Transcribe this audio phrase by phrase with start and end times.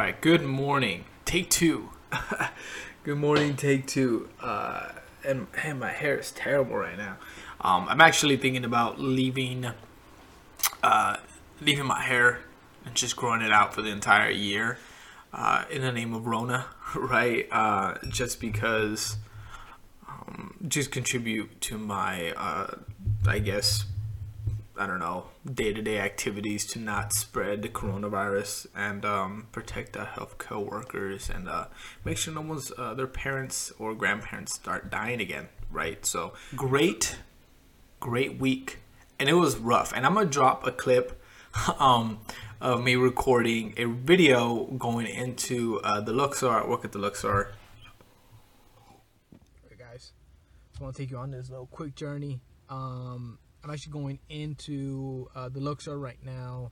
[0.00, 1.04] right, good morning.
[1.26, 1.90] Take two.
[3.04, 4.30] good morning, take two.
[4.40, 4.92] Uh,
[5.26, 7.18] and man, my hair is terrible right now.
[7.60, 9.66] Um, I'm actually thinking about leaving,
[10.82, 11.16] uh,
[11.60, 12.40] leaving my hair
[12.86, 14.78] and just growing it out for the entire year,
[15.34, 17.46] uh, in the name of Rona, right?
[17.52, 19.18] Uh, just because,
[20.08, 22.74] um, just contribute to my, uh,
[23.26, 23.84] I guess,
[24.80, 29.92] I don't know, day to day activities to not spread the coronavirus and um, protect
[29.92, 31.66] the healthcare workers and uh,
[32.02, 36.06] make sure no one's, uh, their parents or grandparents start dying again, right?
[36.06, 37.18] So, great,
[38.00, 38.78] great week.
[39.18, 39.92] And it was rough.
[39.94, 41.22] And I'm going to drop a clip
[41.78, 42.20] um,
[42.58, 47.52] of me recording a video going into uh, the Luxor, work at the Luxor.
[49.68, 50.12] Hey guys,
[50.80, 52.40] I want to take you on this little quick journey.
[52.70, 56.70] Um, I'm actually going into uh, the Luxor right now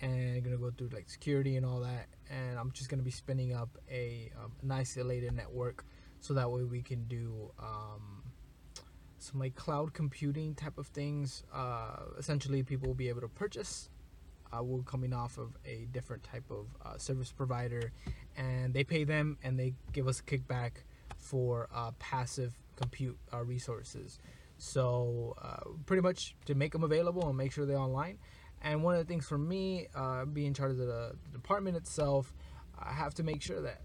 [0.00, 2.06] and gonna go through like security and all that.
[2.30, 5.84] And I'm just gonna be spinning up a um, an isolated network
[6.20, 8.22] so that way we can do um,
[9.18, 11.44] some like cloud computing type of things.
[11.52, 13.88] Uh, essentially, people will be able to purchase.
[14.52, 17.92] Uh, we're coming off of a different type of uh, service provider,
[18.36, 20.72] and they pay them and they give us a kickback
[21.16, 24.18] for uh, passive compute uh, resources.
[24.62, 28.18] So uh, pretty much to make them available and make sure they're online.
[28.62, 31.76] And one of the things for me, uh, being in charge of the, the department
[31.76, 32.32] itself,
[32.78, 33.80] I have to make sure that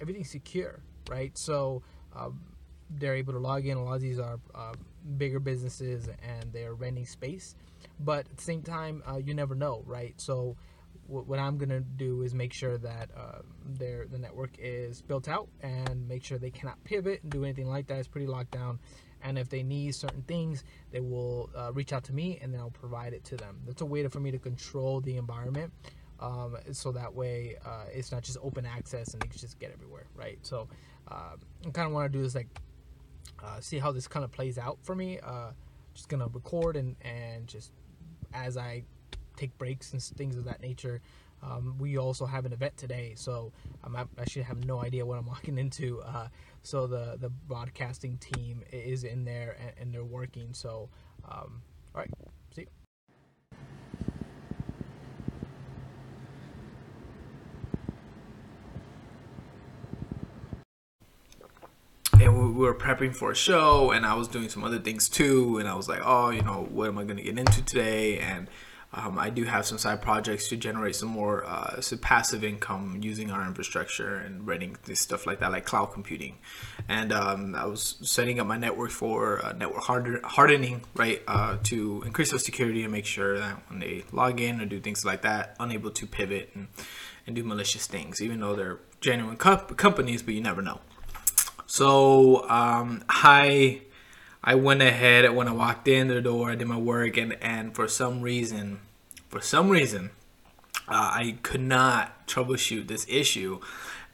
[0.00, 1.36] everything's secure, right?
[1.36, 1.82] So
[2.14, 2.40] um,
[2.88, 3.76] they're able to log in.
[3.76, 4.72] A lot of these are uh,
[5.18, 7.54] bigger businesses and they're renting space,
[8.00, 10.18] but at the same time, uh, you never know, right?
[10.18, 10.56] So
[11.08, 15.28] what, what I'm gonna do is make sure that uh, their the network is built
[15.28, 17.98] out and make sure they cannot pivot and do anything like that.
[17.98, 18.78] It's pretty locked down
[19.22, 22.60] and if they need certain things they will uh, reach out to me and then
[22.60, 23.58] i'll provide it to them.
[23.66, 25.72] That's a way to, for me to control the environment
[26.20, 29.72] um, so that way uh, it's not just open access and they can just get
[29.72, 30.38] everywhere right?
[30.42, 30.68] So
[31.08, 32.48] uh, i kind of want to do this like
[33.42, 35.18] uh, see how this kind of plays out for me.
[35.20, 35.50] Uh,
[35.94, 37.72] just gonna record and and just
[38.34, 38.82] as i
[39.36, 41.00] take breaks and things of that nature
[41.42, 43.52] um, we also have an event today, so
[43.84, 46.00] I'm, I actually have no idea what I'm walking into.
[46.02, 46.28] Uh,
[46.62, 50.52] so the the broadcasting team is in there and, and they're working.
[50.52, 50.88] So,
[51.24, 51.62] um,
[51.94, 52.10] all right,
[52.54, 52.66] see.
[62.20, 65.58] And we were prepping for a show and i was doing some other things too
[65.58, 68.18] and i was like oh you know what am i going to get into today
[68.18, 68.48] and
[68.96, 73.30] um, I do have some side projects to generate some more uh, passive income using
[73.30, 76.38] our infrastructure and running this stuff like that, like cloud computing.
[76.88, 81.58] And um, I was setting up my network for uh, network harder, hardening, right, uh,
[81.64, 85.04] to increase the security and make sure that when they log in or do things
[85.04, 86.68] like that, unable to pivot and,
[87.26, 90.80] and do malicious things, even though they're genuine co- companies, but you never know.
[91.66, 93.82] So um, I
[94.42, 97.74] I went ahead when I walked in the door, I did my work, and and
[97.74, 98.80] for some reason
[99.28, 100.10] for some reason,
[100.88, 103.60] uh, I could not troubleshoot this issue.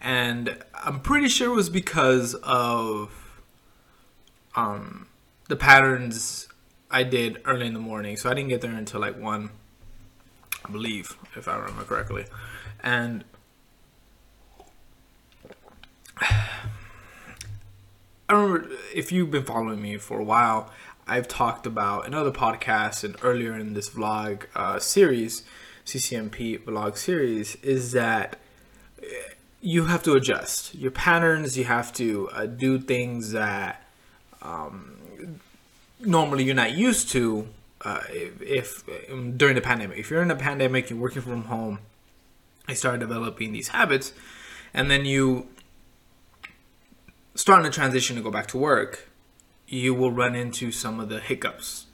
[0.00, 3.40] And I'm pretty sure it was because of
[4.56, 5.06] um,
[5.48, 6.48] the patterns
[6.90, 8.16] I did early in the morning.
[8.16, 9.50] So I didn't get there until like 1,
[10.64, 12.26] I believe, if I remember correctly.
[12.82, 13.24] And
[16.20, 16.48] I
[18.30, 20.70] remember if you've been following me for a while,
[21.12, 25.42] I've talked about in other podcasts and earlier in this vlog uh, series,
[25.84, 28.38] CCNP vlog series, is that
[29.60, 31.58] you have to adjust your patterns.
[31.58, 33.82] You have to uh, do things that
[34.40, 34.96] um,
[36.00, 37.46] normally you're not used to.
[37.82, 41.44] Uh, if, if um, during the pandemic, if you're in a pandemic, you're working from
[41.44, 41.80] home,
[42.68, 44.14] I started developing these habits,
[44.72, 45.48] and then you
[47.34, 49.11] start in transition to go back to work
[49.72, 51.86] you will run into some of the hiccups.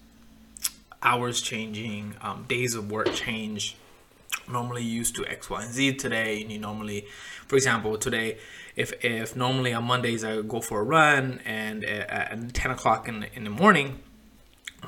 [1.00, 3.76] Hours changing, um, days of work change.
[4.50, 7.06] Normally used to X, Y, and Z today, and you normally,
[7.46, 8.38] for example, today,
[8.74, 13.20] if if normally on Mondays I go for a run and at 10 o'clock in
[13.20, 14.00] the, in the morning,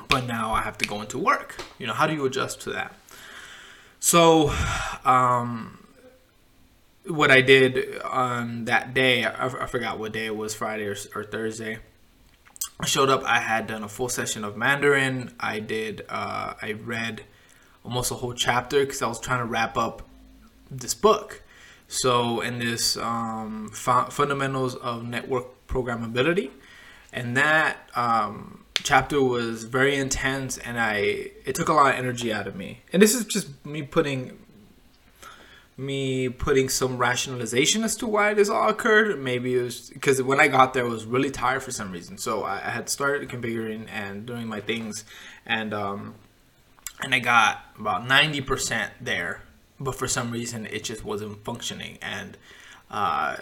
[0.09, 1.63] but now I have to go into work.
[1.79, 2.93] You know, how do you adjust to that?
[4.01, 4.53] So,
[5.05, 5.87] um,
[7.07, 10.97] what I did on that day, I, I forgot what day it was, Friday or,
[11.15, 11.77] or Thursday
[12.85, 13.23] Showed up.
[13.23, 15.33] I had done a full session of Mandarin.
[15.39, 16.03] I did.
[16.09, 17.23] Uh, I read
[17.83, 20.07] almost a whole chapter because I was trying to wrap up
[20.69, 21.43] this book.
[21.87, 26.49] So in this um, fundamentals of network programmability,
[27.13, 32.33] and that um, chapter was very intense, and I it took a lot of energy
[32.33, 32.81] out of me.
[32.91, 34.39] And this is just me putting
[35.81, 39.19] me putting some rationalization as to why this all occurred.
[39.19, 42.17] Maybe it was because when I got there, I was really tired for some reason.
[42.17, 45.03] So I, I had started configuring and doing my things,
[45.45, 46.15] and um,
[47.01, 49.41] and I got about ninety percent there,
[49.79, 52.37] but for some reason it just wasn't functioning, and
[52.91, 53.37] uh,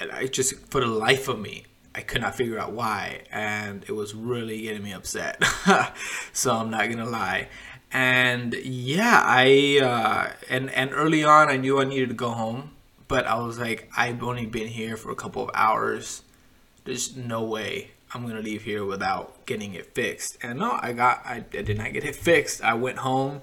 [0.00, 1.66] and I just for the life of me.
[1.94, 5.44] I could not figure out why, and it was really getting me upset.
[6.32, 7.48] so I'm not gonna lie
[7.92, 12.70] and yeah i uh, and and early on i knew i needed to go home
[13.06, 16.22] but i was like i've only been here for a couple of hours.
[16.84, 20.38] There's no way i'm gonna leave here without getting it fixed.
[20.42, 22.62] And no i got i, I did not get it fixed.
[22.62, 23.42] I went home.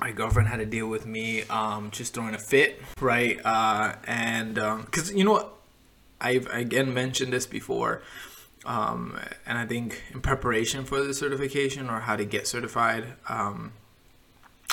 [0.00, 3.40] My girlfriend had to deal with me um, just throwing a fit right?
[3.44, 5.52] Uh, and because um, you know what?
[6.20, 8.02] I've again mentioned this before
[8.64, 13.72] um, and I think in preparation for the certification or how to get certified, um,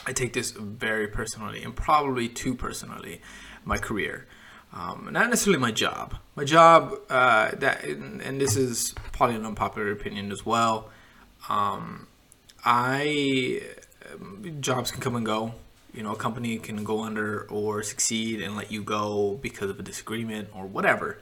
[0.05, 3.21] I take this very personally and probably too personally,
[3.65, 4.27] my career.
[4.71, 6.15] Um, not necessarily my job.
[6.35, 10.91] My job, uh, that, and, and, this is probably an unpopular opinion as well.
[11.49, 12.05] Um,
[12.63, 13.63] I
[14.59, 15.55] jobs can come and go.
[15.91, 19.79] You know, a company can go under or succeed and let you go because of
[19.79, 21.17] a disagreement or whatever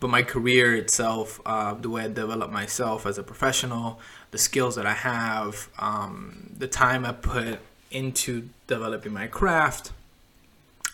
[0.00, 4.00] but my career itself, uh, the way I develop myself as a professional,
[4.30, 7.60] the skills that I have, um, the time I put
[7.90, 9.92] into developing my craft,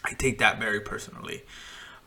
[0.04, 1.44] I take that very personally.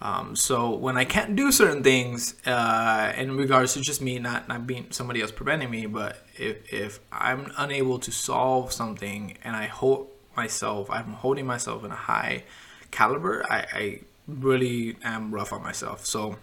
[0.01, 4.47] Um, so when I can't do certain things, uh, in regards to just me not
[4.47, 9.55] not being somebody else preventing me, but if if I'm unable to solve something and
[9.55, 10.07] I hold
[10.37, 12.43] myself, I'm holding myself in a high
[12.91, 16.05] caliber, I, I really am rough on myself.
[16.05, 16.37] So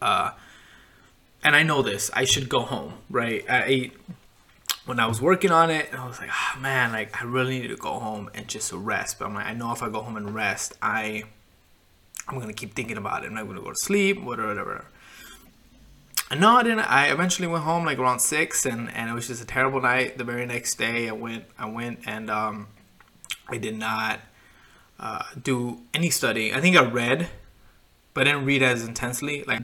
[0.00, 0.30] uh,
[1.42, 2.10] and I know this.
[2.14, 3.44] I should go home, right?
[3.48, 3.90] I
[4.86, 7.68] when I was working on it, I was like, oh, man, like I really need
[7.68, 9.18] to go home and just rest.
[9.18, 11.24] But I'm like, I know if I go home and rest, I
[12.26, 13.28] I'm gonna keep thinking about it.
[13.28, 14.86] I'm not gonna go to sleep, whatever, whatever.
[16.30, 16.80] And no, I didn't.
[16.80, 20.18] I eventually went home like around six, and and it was just a terrible night.
[20.18, 22.68] The very next day, I went, I went, and um,
[23.48, 24.20] I did not
[25.00, 26.54] uh, do any studying.
[26.54, 27.28] I think I read,
[28.12, 29.44] but I didn't read as intensely.
[29.44, 29.62] Like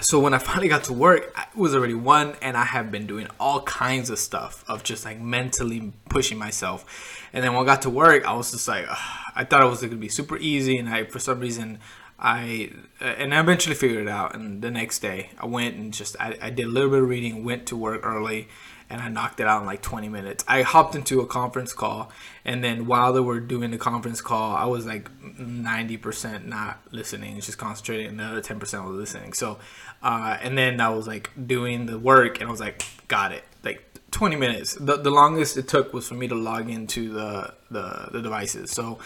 [0.00, 3.06] so when I finally got to work, it was already one, and I have been
[3.06, 7.28] doing all kinds of stuff of just like mentally pushing myself.
[7.32, 8.98] And then when I got to work, I was just like, ugh,
[9.34, 11.78] I thought it was gonna be super easy, and I for some reason
[12.18, 14.34] I uh, and I eventually figured it out.
[14.34, 17.08] And the next day, I went and just I, I did a little bit of
[17.08, 18.48] reading, went to work early,
[18.90, 20.44] and I knocked it out in like 20 minutes.
[20.48, 22.10] I hopped into a conference call,
[22.44, 27.40] and then while they were doing the conference call, I was like 90% not listening,
[27.40, 29.32] just concentrating, and the other 10% was listening.
[29.32, 29.58] So,
[30.02, 33.44] uh, and then I was like doing the work, and I was like, got it.
[33.62, 34.74] Like 20 minutes.
[34.74, 38.72] The, the longest it took was for me to log into the, the, the devices.
[38.72, 38.98] So,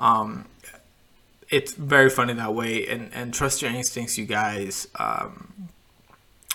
[0.00, 0.46] um,
[1.48, 4.88] it's very funny that way, and, and trust your instincts, you guys.
[4.96, 5.68] Um,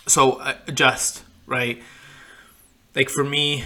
[0.05, 1.81] so, uh, adjust, right?
[2.95, 3.63] Like for me,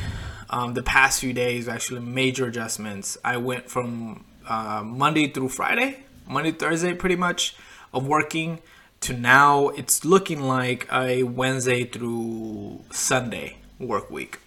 [0.49, 3.17] um, the past few days actually major adjustments.
[3.23, 7.55] I went from uh, Monday through Friday, Monday Thursday pretty much
[7.93, 8.59] of working
[9.01, 14.39] to now it's looking like a Wednesday through Sunday work week.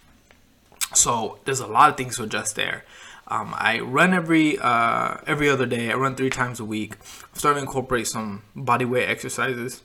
[0.94, 2.84] So there's a lot of things to adjust there.
[3.28, 5.92] Um, I run every uh, every other day.
[5.92, 6.96] I run three times a week.
[6.96, 9.82] I'm starting to incorporate some body weight exercises.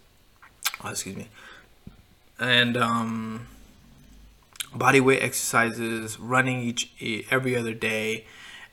[0.84, 1.28] Oh, excuse me.
[2.40, 3.48] And um,
[4.76, 6.92] body weight exercises, running each
[7.32, 8.26] every other day,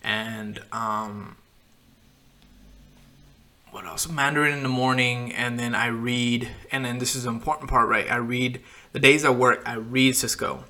[0.03, 1.37] and um,
[3.71, 4.09] what else?
[4.09, 6.49] Mandarin in the morning, and then I read.
[6.71, 8.11] And then this is the important part, right?
[8.11, 8.61] I read
[8.93, 9.63] the days I work.
[9.65, 10.65] I read Cisco,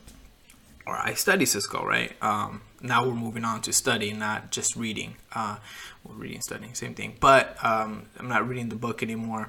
[0.86, 2.12] or I study Cisco, right?
[2.22, 5.16] Um, now we're moving on to study, not just reading.
[5.32, 5.56] Uh,
[6.04, 7.16] well, reading, studying, same thing.
[7.20, 9.48] But um, I'm not reading the book anymore.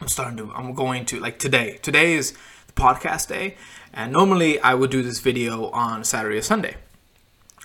[0.00, 0.52] I'm starting to.
[0.52, 1.78] I'm going to like today.
[1.82, 2.36] Today is
[2.74, 3.56] podcast day,
[3.92, 6.76] and normally I would do this video on Saturday or Sunday.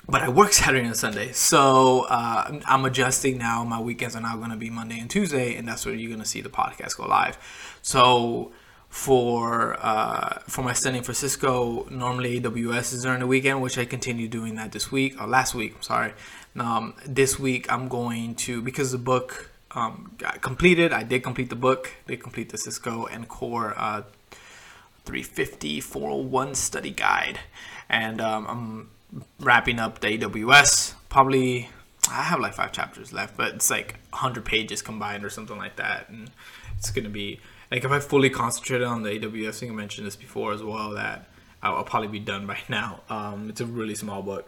[0.09, 1.31] But I work Saturday and Sunday.
[1.31, 3.63] So uh, I'm adjusting now.
[3.63, 5.55] My weekends are now going to be Monday and Tuesday.
[5.55, 7.37] And that's where you're going to see the podcast go live.
[7.81, 8.51] So
[8.89, 13.85] for uh, for my studying for Cisco, normally AWS is during the weekend, which I
[13.85, 15.75] continue doing that this week or last week.
[15.75, 16.13] I'm sorry.
[16.57, 20.91] Um, this week I'm going to because the book um, got completed.
[20.91, 21.91] I did complete the book.
[22.07, 24.01] They complete the Cisco ENCOR uh,
[25.09, 27.39] 350 401 study guide.
[27.89, 30.93] And um, I'm wrapping up the AWS.
[31.09, 31.69] Probably,
[32.11, 35.77] I have like five chapters left, but it's like 100 pages combined or something like
[35.77, 36.09] that.
[36.09, 36.29] And
[36.77, 37.39] it's going to be,
[37.71, 40.61] like, if I fully concentrated on the AWS, I think I mentioned this before as
[40.61, 41.27] well, that
[41.63, 43.01] I'll, I'll probably be done by now.
[43.09, 44.47] Um, it's a really small book.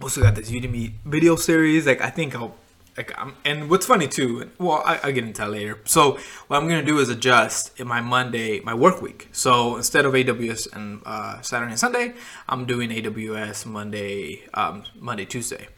[0.00, 1.86] Also got this Udemy video series.
[1.86, 2.54] Like I think I'll
[2.96, 4.50] like and what's funny too.
[4.58, 5.78] Well, I, I'll get into that later.
[5.84, 9.28] So what I'm gonna do is adjust in my Monday my work week.
[9.32, 12.14] So instead of AWS and uh, Saturday and Sunday,
[12.48, 15.68] I'm doing AWS Monday, um, Monday Tuesday,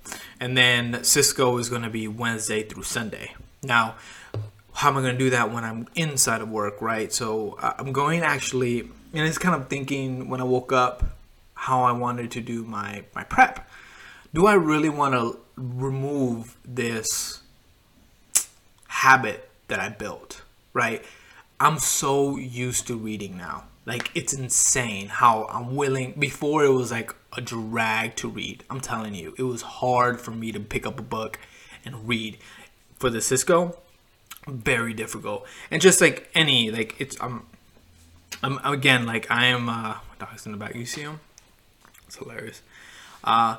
[0.40, 3.34] and then Cisco is gonna be Wednesday through Sunday.
[3.62, 3.96] Now
[4.78, 7.12] how am I going to do that when I'm inside of work, right?
[7.12, 11.02] So uh, I'm going actually, and it's kind of thinking when I woke up
[11.54, 13.67] how I wanted to do my, my prep.
[14.34, 17.42] Do I really want to remove this
[18.88, 20.42] habit that I built,
[20.72, 21.04] right?
[21.60, 23.64] I'm so used to reading now.
[23.84, 26.12] Like, it's insane how I'm willing.
[26.18, 28.64] Before, it was like a drag to read.
[28.68, 31.38] I'm telling you, it was hard for me to pick up a book
[31.84, 32.38] and read.
[32.98, 33.78] For the Cisco,
[34.48, 37.44] very difficult and just like any like it's i'm
[38.42, 41.20] i'm again like i am uh dog's in the back you see him
[42.06, 42.62] it's hilarious
[43.24, 43.56] uh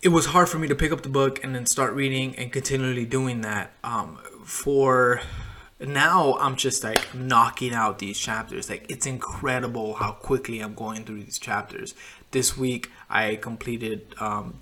[0.00, 2.52] it was hard for me to pick up the book and then start reading and
[2.52, 3.72] continually doing that.
[3.82, 5.20] Um for
[5.80, 8.70] now i'm just like knocking out these chapters.
[8.70, 11.94] Like it's incredible how quickly i'm going through these chapters.
[12.30, 14.54] This week i completed um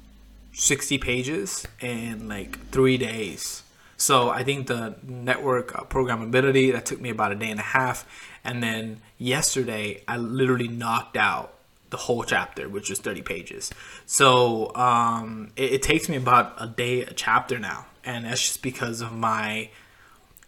[0.52, 3.62] 60 pages in like three days.
[3.98, 7.62] So I think the network uh, programmability that took me about a day and a
[7.62, 8.06] half,
[8.44, 11.55] and then yesterday I literally knocked out
[11.90, 13.70] the whole chapter, which is 30 pages.
[14.06, 18.62] So um, it, it takes me about a day a chapter now, and that's just
[18.62, 19.70] because of my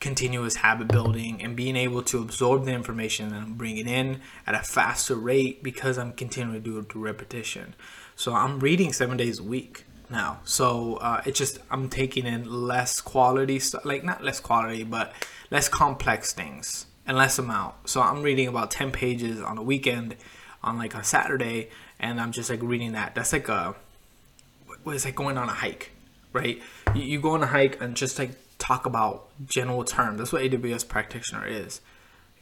[0.01, 4.55] continuous habit building and being able to absorb the information that I'm bringing in at
[4.55, 7.75] a faster rate because I'm continuing to do it through repetition.
[8.15, 10.41] So I'm reading seven days a week now.
[10.45, 15.13] So uh, it's just I'm taking in less quality like not less quality, but
[15.51, 17.75] less complex things and less amount.
[17.89, 20.17] So I'm reading about 10 pages on a weekend
[20.63, 23.15] on like a Saturday, and I'm just like reading that.
[23.15, 23.75] That's like a
[24.83, 25.93] what is like going on a hike,
[26.33, 26.61] right?
[26.95, 30.19] You, you go on a hike and just like talk about general terms.
[30.19, 31.81] That's what AWS practitioner is.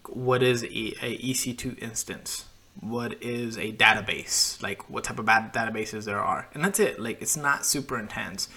[0.08, 2.44] What is a, a EC2 instance?
[2.80, 7.00] what is a database, like what type of databases there are, and that's it.
[7.00, 8.49] Like it's not super intense.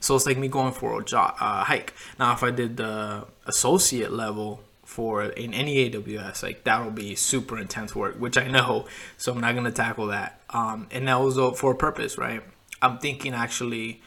[0.00, 1.94] So it's like me going for a job, uh, hike.
[2.18, 4.60] Now, if I did the associate level
[4.94, 8.86] for in any AWS, like that'll be super intense work, which I know.
[9.16, 10.40] So I'm not gonna tackle that.
[10.50, 12.42] Um, and that was for a purpose, right?
[12.80, 14.00] I'm thinking actually,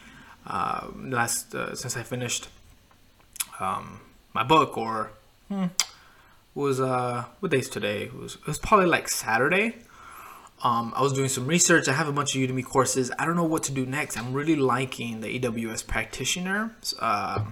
[0.46, 2.48] uh, last uh, since I finished
[3.60, 4.00] um,
[4.32, 5.10] my book, or
[5.48, 5.66] hmm,
[6.54, 8.04] was uh what day's today?
[8.04, 9.76] It was it was probably like Saturday.
[10.64, 11.86] Um, I was doing some research.
[11.86, 13.12] I have a bunch of Udemy courses.
[13.18, 14.16] I don't know what to do next.
[14.16, 17.44] I'm really liking the AWS practitioner uh,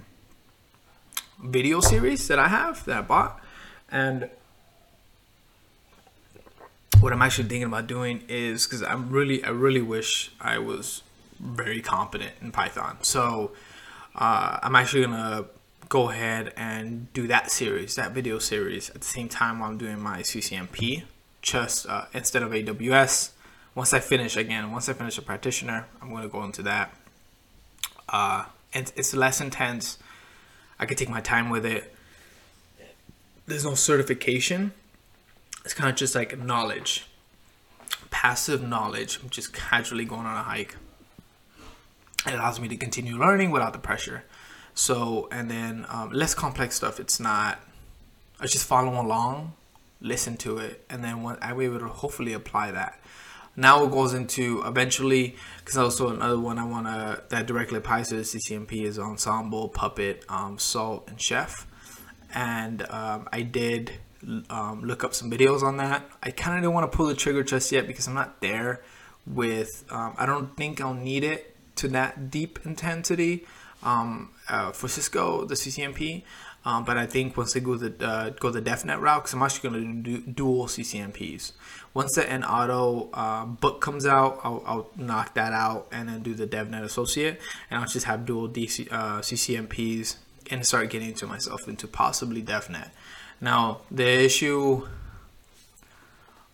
[1.43, 3.39] video series that I have that I bought,
[3.89, 4.29] and
[6.99, 11.03] what I'm actually thinking about doing is because I'm really I really wish I was
[11.39, 12.97] very competent in Python.
[13.01, 13.51] So
[14.15, 15.45] uh, I'm actually gonna
[15.89, 19.77] go ahead and do that series, that video series, at the same time while I'm
[19.77, 21.03] doing my CCNP,
[21.41, 23.31] just uh, instead of AWS.
[23.75, 26.95] Once I finish, again, once I finish a practitioner, I'm to go into that.
[28.09, 29.99] Uh, and it's less intense.
[30.79, 31.93] I could take my time with it.
[33.45, 34.73] There's no certification.
[35.63, 37.07] It's kind of just like knowledge,
[38.09, 39.19] passive knowledge.
[39.21, 40.75] I'm just casually going on a hike.
[42.25, 44.23] It allows me to continue learning without the pressure.
[44.73, 46.99] So, and then um, less complex stuff.
[46.99, 47.59] It's not,
[48.39, 49.53] I just follow along,
[50.01, 52.99] listen to it, and then when I be able to hopefully apply that.
[53.59, 58.09] Now it goes into eventually, because also another one I want to, that directly applies
[58.09, 61.65] to the CCNP is Ansible, Puppet, um, Salt, and Chef.
[62.35, 63.93] And um, I did
[64.51, 66.07] um, look up some videos on that.
[66.21, 68.83] I kind of don't want to pull the trigger just yet because I'm not there
[69.25, 73.45] with, um, I don't think I'll need it to that deep intensity
[73.81, 76.23] um, uh, for Cisco, the CCNP.
[76.65, 79.41] Um, but I think once they go the uh, go the DevNet route, because I'm
[79.41, 81.53] actually going to do dual CCNPs.
[81.93, 86.33] Once the ENAUTO uh, book comes out, I'll, I'll, knock that out and then do
[86.33, 87.39] the DevNet Associate,
[87.71, 90.17] and I'll just have dual DC, uh, CCNPs
[90.51, 92.89] and start getting into myself into possibly DevNet.
[93.39, 94.87] Now the issue,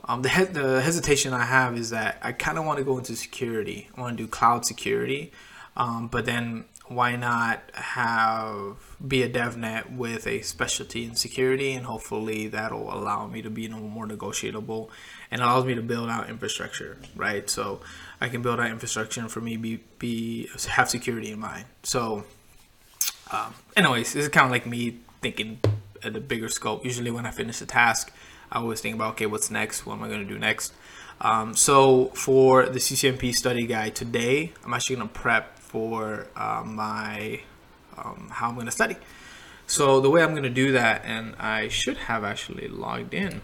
[0.06, 2.98] um, the he- the hesitation I have is that I kind of want to go
[2.98, 3.90] into security.
[3.98, 5.32] I want to do cloud security,
[5.76, 11.86] um, but then why not have be a DevNet with a specialty in security and
[11.86, 14.90] hopefully that'll allow me to be more negotiable
[15.32, 17.82] and allows me to build out infrastructure right so
[18.22, 22.24] I can build out infrastructure for me be, be have security in mind so
[23.32, 25.60] um, anyways this is kind of like me thinking
[26.04, 28.14] at a bigger scope usually when I finish a task
[28.54, 29.86] I always think about okay, what's next?
[29.86, 30.74] What am I going to do next?
[31.20, 36.62] Um, so for the CCNP study guide today, I'm actually going to prep for uh,
[36.64, 37.42] my
[37.98, 38.96] um, how I'm going to study.
[39.66, 43.42] So the way I'm going to do that, and I should have actually logged in.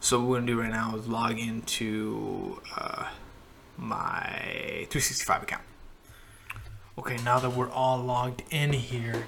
[0.00, 3.08] So what we're going to do right now is log into uh,
[3.76, 5.62] my 365 account.
[6.96, 9.26] Okay, now that we're all logged in here,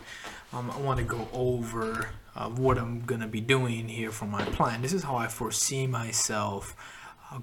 [0.54, 4.24] um, I want to go over uh, what I'm going to be doing here for
[4.24, 4.80] my plan.
[4.80, 6.74] This is how I foresee myself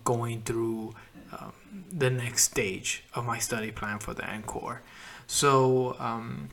[0.03, 0.95] going through
[1.37, 1.53] um,
[1.91, 4.79] the next stage of my study plan for the ENCOR.
[5.27, 6.49] So um,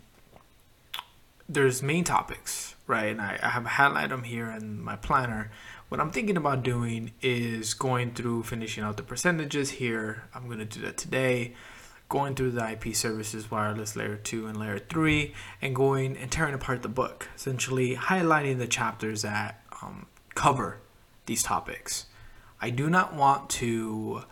[1.48, 3.06] there's main topics, right?
[3.06, 5.50] And I, I have highlighted them here in my planner.
[5.88, 10.24] What I'm thinking about doing is going through finishing out the percentages here.
[10.34, 11.54] I'm going to do that today
[12.08, 16.54] going through the IP services wireless layer 2 and layer 3 and going and tearing
[16.54, 20.78] apart the book essentially highlighting the chapters that um, cover
[21.26, 22.06] these topics
[22.60, 24.22] I do not want to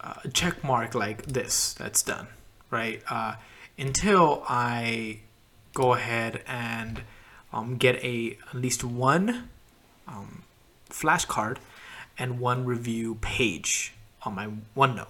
[0.00, 2.28] uh, check mark like this that's done
[2.70, 3.34] right uh,
[3.76, 5.20] until I
[5.74, 7.02] go ahead and
[7.52, 9.48] um, get a at least one
[10.06, 10.42] um,
[10.90, 11.58] flashcard
[12.18, 15.08] and one review page on my OneNote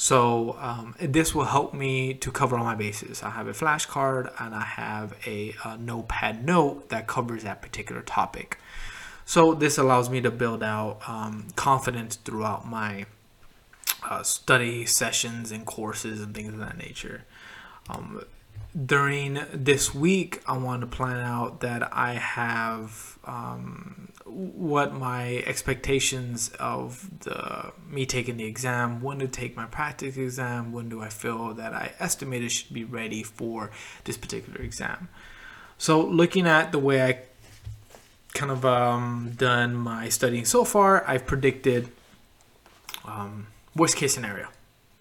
[0.00, 3.20] so um, this will help me to cover all my bases.
[3.20, 8.02] I have a flashcard and I have a, a, notepad note that covers that particular
[8.02, 8.58] topic.
[9.28, 13.04] So this allows me to build out um, confidence throughout my
[14.02, 17.24] uh, study sessions and courses and things of that nature.
[17.90, 18.24] Um,
[18.86, 26.48] during this week, I want to plan out that I have um, what my expectations
[26.58, 31.10] of the me taking the exam, when to take my practice exam, when do I
[31.10, 33.70] feel that I estimated should be ready for
[34.04, 35.10] this particular exam.
[35.76, 37.18] So looking at the way I
[38.34, 41.88] kind of um, done my studying so far, I've predicted
[43.04, 44.48] um, worst case scenario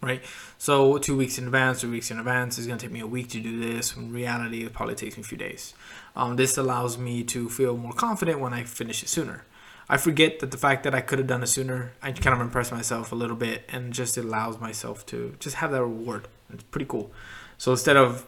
[0.02, 0.24] right?
[0.58, 3.30] So two weeks in advance, three weeks in advance going to take me a week
[3.30, 3.96] to do this.
[3.96, 5.74] In reality, it probably takes me a few days.
[6.16, 9.44] Um, this allows me to feel more confident when I finish it sooner.
[9.90, 12.42] I forget that the fact that I could have done it sooner, I kind of
[12.42, 16.28] impress myself a little bit and just allows myself to just have that reward.
[16.52, 17.12] It's pretty cool.
[17.58, 18.26] So instead of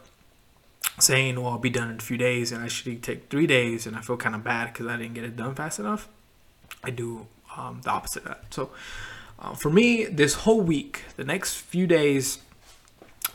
[1.02, 3.86] saying, well, I'll be done in a few days and I should take three days
[3.86, 6.08] and I feel kind of bad because I didn't get it done fast enough,
[6.82, 8.54] I do um, the opposite of that.
[8.54, 8.70] So
[9.38, 12.38] uh, for me, this whole week, the next few days,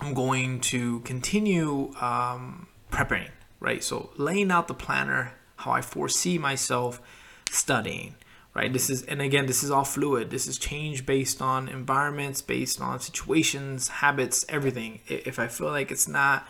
[0.01, 3.83] I'm going to continue um, preparing, right?
[3.83, 7.01] So laying out the planner, how I foresee myself
[7.49, 8.15] studying,
[8.53, 8.71] right?
[8.71, 10.29] This is, and again, this is all fluid.
[10.29, 14.99] This is change based on environments, based on situations, habits, everything.
[15.07, 16.47] If I feel like it's not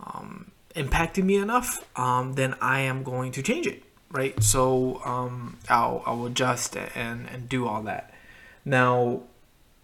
[0.00, 4.40] um, impacting me enough, um, then I am going to change it, right?
[4.42, 8.12] So um, I'll, I'll adjust and, and do all that.
[8.64, 9.22] Now,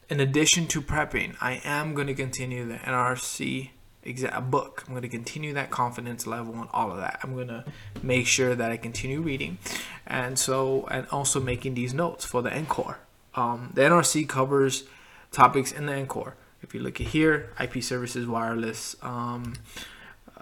[0.08, 3.70] in addition to prepping, I am going to continue the ENARSI
[4.02, 4.84] exam book.
[4.86, 7.20] I'm going to continue that confidence level and all of that.
[7.22, 7.64] I'm going to
[8.02, 9.58] make sure that I continue reading,
[10.06, 12.96] and so and also making these notes for the ENCOR.
[13.34, 14.84] Um, the ENARSI covers
[15.30, 16.32] topics in the ENCOR.
[16.62, 19.54] If you look at here, IP services, wireless, um,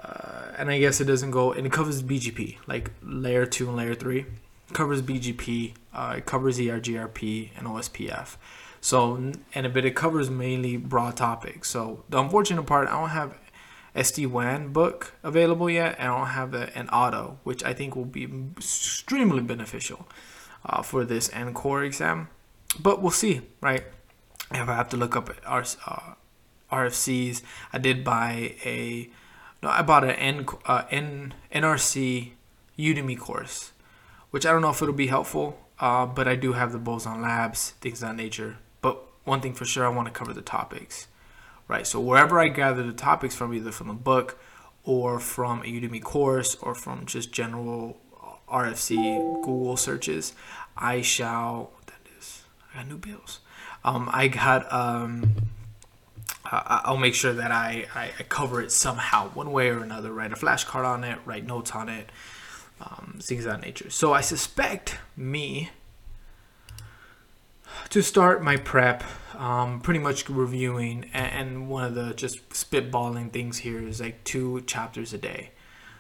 [0.02, 3.76] uh, and I guess it doesn't go and it covers BGP like layer two and
[3.76, 4.26] layer three
[4.72, 8.36] covers BGP, uh, it covers EIGRP and OSPF.
[8.80, 11.70] So, and but it covers mainly broad topics.
[11.70, 13.36] So the unfortunate part, I don't have
[13.96, 18.28] SD-WAN book available yet, and I don't have a, ENAUTO, which I think will be
[18.56, 20.08] extremely beneficial
[20.64, 22.28] uh, for this ENCOR exam.
[22.78, 23.84] But we'll see, right?
[24.52, 26.14] If I have to look up our, uh,
[26.70, 29.10] RFCs, I did buy a,
[29.62, 32.32] no, I bought an N, uh, N, ENARSI
[32.78, 33.72] Udemy course
[34.30, 37.22] which I don't know if it'll be helpful, uh, but I do have the Boson
[37.22, 38.58] Labs, things of that nature.
[38.80, 41.08] But one thing for sure, I want to cover the topics,
[41.66, 41.86] right?
[41.86, 44.38] So wherever I gather the topics from, either from the book
[44.84, 47.98] or from a Udemy course or from just general
[48.48, 48.96] RFC
[49.44, 50.34] Google searches,
[50.76, 51.70] I shall.
[51.74, 52.42] What that is,
[52.72, 53.40] I got new bills.
[53.84, 54.70] Um, I got.
[54.72, 55.34] Um,
[56.50, 60.12] I'll make sure that I, I, I cover it somehow, one way or another.
[60.12, 62.10] Write a flashcard on it, write notes on it,
[62.80, 63.90] um, things of that nature.
[63.90, 65.70] So I suspect me
[67.90, 69.04] to start my prep,
[69.36, 74.24] um, pretty much reviewing, and, and, one of the just spitballing things here is like
[74.24, 75.50] two chapters a day.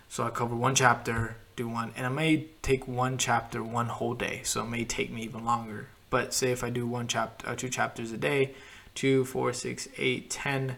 [0.08, 4.14] So I cover one chapter, do one, and I may take one chapter one whole
[4.14, 4.40] day.
[4.44, 5.88] So it may take me even longer.
[6.10, 8.54] But say if I do one chapter, uh, two chapters a day,
[8.98, 10.76] two, four, six, eight, ten.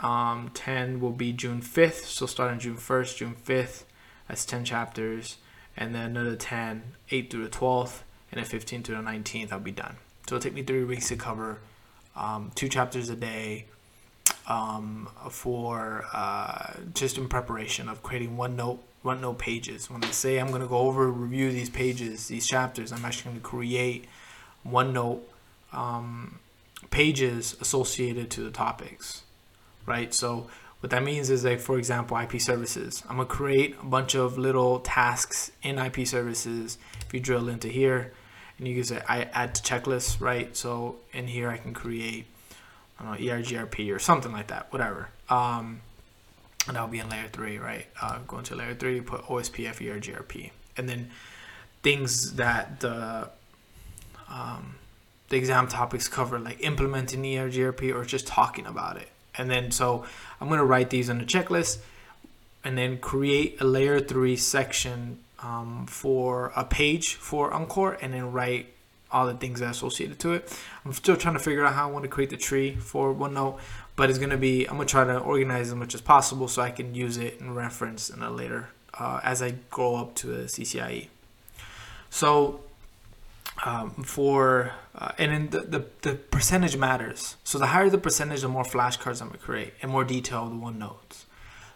[0.00, 3.82] Um, 10 will be June 5th, so starting June 1st, June 5th,
[4.28, 5.36] that's 10 chapters.
[5.76, 8.00] and then another 10, 8 through the 12th,
[8.32, 9.96] and then 15 through the 19th, I'll be done.
[10.26, 11.58] So it'll take me three weeks to cover
[12.16, 13.66] um, two chapters a day
[14.46, 19.90] um, for uh, just in preparation of creating OneNote OneNote pages.
[19.90, 23.30] When I say I'm going to go over review these pages, these chapters, I'm actually
[23.32, 24.04] going to create
[24.66, 25.20] OneNote
[25.72, 26.38] um,
[26.90, 29.22] pages associated to the topics,
[29.86, 30.12] right?
[30.14, 30.48] So
[30.80, 33.02] what that means is like, for example, IP services.
[33.08, 36.78] I'm gonna create a bunch of little tasks in IP services.
[37.06, 38.12] If you drill into here,
[38.58, 40.56] and you can say I add to checklist, right?
[40.56, 42.26] So in here I can create,
[42.98, 45.08] I don't know, EIGRP or something like that, whatever.
[45.28, 45.80] Um,
[46.66, 47.86] and that'll be in layer three, right?
[48.00, 51.10] Uh, go into layer three, put OSPF EIGRP, and then
[51.82, 53.30] things that the
[54.28, 54.76] um,
[55.30, 59.08] the exam topics cover, like implementing EIGRP or just talking about it.
[59.36, 60.04] And then so
[60.40, 61.78] I'm gonna write these on a checklist,
[62.62, 68.32] and then create a layer three section um, for a page for ENCOR, and then
[68.32, 68.74] write
[69.10, 70.56] all the things that associated to it.
[70.84, 73.58] I'm still trying to figure out how I want to create the tree for OneNote,
[73.96, 76.70] but it's gonna be I'm gonna try to organize as much as possible so I
[76.70, 80.44] can use it and reference in a later uh, as I grow up to a
[80.44, 81.08] CCIE.
[82.10, 82.60] So
[83.64, 87.36] um, for uh, and then the, the, the percentage matters.
[87.44, 91.24] So the higher the percentage, the more flashcards I'm gonna create and more detailed OneNotes.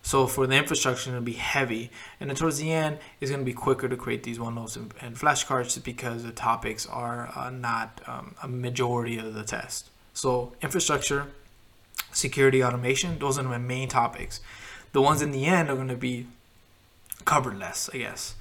[0.03, 3.55] So for the infrastructure, it'll be heavy, and then towards the end, it's gonna be
[3.55, 8.35] quicker to create these OneNotes and, and flashcards because the topics are uh, not um,
[8.43, 9.89] a majority of the test.
[10.13, 11.29] So infrastructure,
[12.13, 14.41] security, automation, those are my main topics.
[14.93, 16.27] The ones in the end are gonna be
[17.25, 18.35] covered less, I guess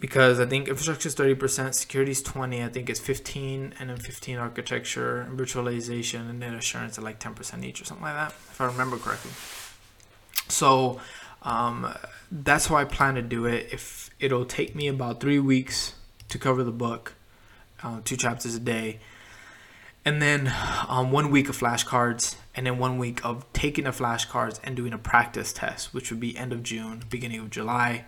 [0.00, 3.96] because I think infrastructure is 30%, security is 20, I think it's 15, and then
[3.96, 8.60] 15 architecture, virtualization, and then assurance are like 10% each or something like that, if
[8.60, 9.30] I remember correctly.
[10.48, 11.00] So
[11.42, 11.94] um,
[12.30, 13.68] that's how I plan to do it.
[13.72, 15.94] If it'll take me about three weeks
[16.28, 17.14] to cover the book,
[17.82, 18.98] uh, two chapters a day,
[20.04, 20.52] and then
[20.86, 24.92] um, one week of flashcards, and then one week of taking the flashcards and doing
[24.92, 28.04] a practice test, which would be end of June, beginning of July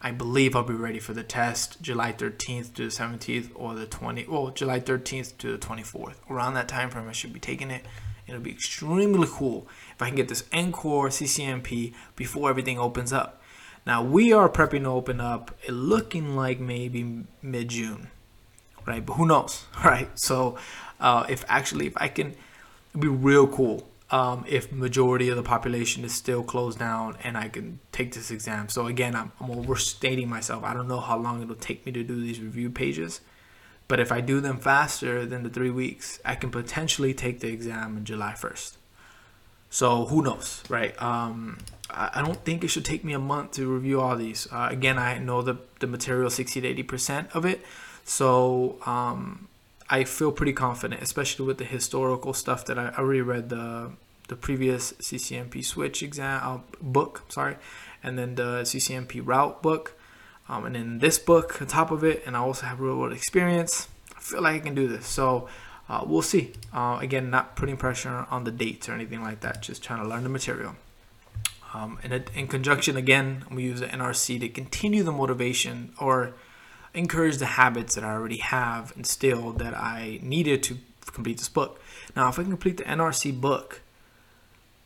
[0.00, 3.86] I believe I'll be ready for the test July 13th to the 17th or the
[3.86, 7.70] 20 well July 13th to the 24th around that time frame I should be taking
[7.70, 7.84] it.
[8.26, 13.42] It'll be extremely cool if I can get this ENCOR CCNP before everything opens up.
[13.86, 18.08] Now we are prepping to open up it looking like maybe mid-June
[18.88, 19.04] right?
[19.04, 20.08] But who knows right?
[20.18, 20.56] So
[20.98, 22.34] uh, if actually if I can
[22.90, 27.36] it'd be real cool um, if majority of the population is still closed down and
[27.36, 28.68] I can take this exam.
[28.68, 30.64] So again, I'm, I'm overstating myself.
[30.64, 33.20] I don't know how long it'll take me to do these review pages,
[33.86, 37.48] but if I do them faster than the three weeks, I can potentially take the
[37.48, 38.76] exam on July 1st.
[39.70, 41.00] So who knows, right?
[41.02, 41.58] Um,
[41.90, 44.48] I, I don't think it should take me a month to review all these.
[44.50, 47.60] Uh, again, I know the, the material 60 to 80% of it.
[48.04, 49.47] So um,
[49.90, 53.92] I feel pretty confident, especially with the historical stuff that I already read the
[54.28, 57.56] the previous CCNP switch exam uh, book, sorry,
[58.02, 59.98] and then the CCNP route book,
[60.50, 63.14] um, and then this book on top of it, and I also have real world
[63.14, 63.88] experience.
[64.14, 65.48] I feel like I can do this, so
[65.88, 66.52] uh, we'll see.
[66.74, 70.08] Uh, again, not putting pressure on the dates or anything like that, just trying to
[70.08, 70.76] learn the material.
[71.72, 76.34] Um, and in conjunction, again, we use the ENARSI to continue the motivation or
[76.94, 81.80] encourage the habits that I already have instilled that I needed to complete this book.
[82.16, 83.82] Now, if I can complete the ENARSI book,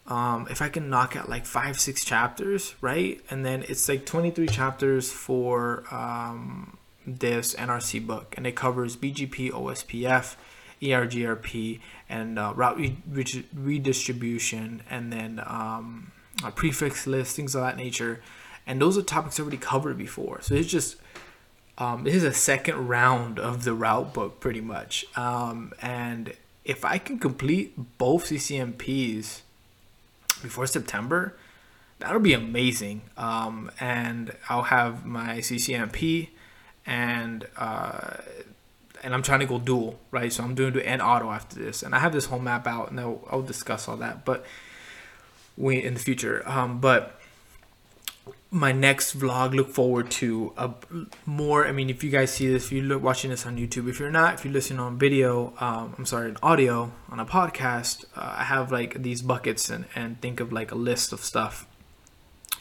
[0.07, 3.21] um, if I can knock out like five, six chapters, right?
[3.31, 9.51] And then it's like 23 chapters for um, this ENARSI book, and it covers BGP,
[9.51, 10.37] OSPF,
[10.81, 16.11] EIGRP, and uh, route re- redistribution, and then um,
[16.57, 18.21] prefix list, things of that nature.
[18.67, 20.41] And those are topics already covered before.
[20.41, 20.97] So it's just
[21.79, 25.07] um, this is a second round of the route book, pretty much.
[25.17, 29.41] Um, and if I can complete both CCNPs
[30.43, 31.37] before September,
[31.99, 33.03] that'll be amazing.
[33.17, 36.29] Um, and I'll have my CCNP,
[36.85, 38.17] and uh,
[39.03, 40.33] and I'm trying to go dual, right?
[40.33, 43.01] So I'm doing the ENAUTO after this, and I have this whole map out, and
[43.01, 44.45] I'll, I'll discuss all that, but
[45.57, 46.43] we in the future.
[46.47, 47.21] Um, but
[48.55, 50.71] my next vlog look forward to a
[51.25, 53.99] more i mean if you guys see this if you're watching this on youtube if
[53.99, 58.35] you're not if you're listening on video um, i'm sorry audio on a podcast uh,
[58.37, 61.67] i have like these buckets and, and think of like a list of stuff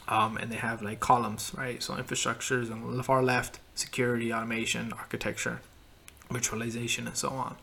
[0.08, 1.82] um, and they have like columns right?
[1.82, 5.60] So infrastructures on the far left security automation architecture
[6.30, 7.56] virtualization and so on.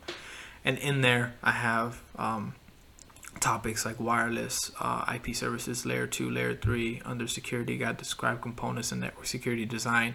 [0.64, 2.54] And in there i have um,
[3.40, 7.00] topics like wireless, uh, IP services, layer two, layer three.
[7.04, 10.14] Under security, got described components and network security design.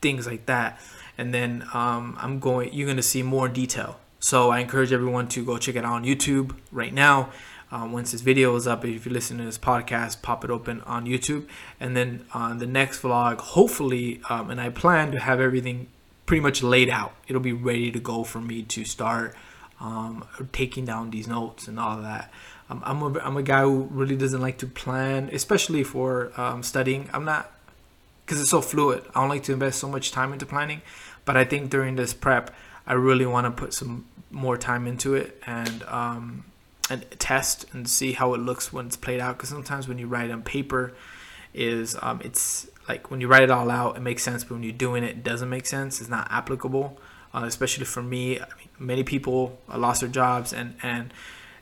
[0.00, 0.78] things like that.
[1.16, 2.72] And then um, I'm going.
[2.74, 3.98] You're gonna see more detail.
[4.20, 7.30] So I encourage everyone to go check it out on YouTube right now.
[7.70, 10.80] Um, once this video is up, if you listen to this podcast, pop it open
[10.82, 11.46] on YouTube.
[11.80, 15.88] And then on the next vlog, hopefully, um, and I plan to have everything
[16.26, 17.14] pretty much laid out.
[17.26, 19.34] It'll be ready to go for me to start
[19.80, 22.30] um, taking down these notes and all that.
[22.70, 26.62] Um, I'm, a, I'm a guy who really doesn't like to plan, especially for um,
[26.62, 27.10] studying.
[27.12, 27.52] I'm not,
[28.24, 29.04] because it's so fluid.
[29.14, 30.82] I don't like to invest so much time into planning.
[31.24, 32.54] But I think during this prep,
[32.86, 36.44] I really want to put some more time into it and um,
[36.90, 39.36] and test and see how it looks when it's played out.
[39.36, 40.92] Because sometimes when you write on paper,
[41.54, 44.62] is um, it's like when you write it all out, it makes sense, but when
[44.62, 46.00] you're doing it, it doesn't make sense.
[46.00, 46.98] It's not applicable,
[47.32, 48.38] uh, especially for me.
[48.38, 51.14] I mean, many people lost their jobs and and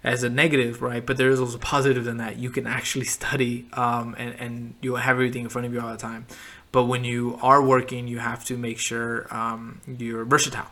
[0.05, 1.05] as a negative, right?
[1.05, 4.97] But there is also positive in that you can actually study um, and and you
[4.97, 6.27] have everything in front of you all the time.
[6.73, 10.71] But when you are working, you have to make sure um, you're versatile.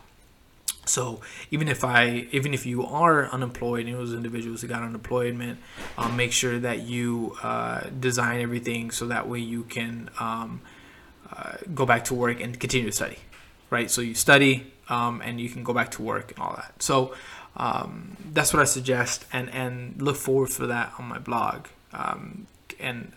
[0.85, 5.59] So even if I, even if you are unemployed, and those individuals who got unemployment,
[5.97, 10.61] um, make sure that you uh, design everything so that way you can um,
[11.31, 13.19] uh, go back to work and continue to study,
[13.69, 13.91] right?
[13.91, 16.81] So you study um, and you can go back to work and all that.
[16.81, 17.13] So
[17.55, 21.67] um, that's what I suggest, and and look forward for that on my blog.
[21.93, 22.47] Um,
[22.79, 23.11] and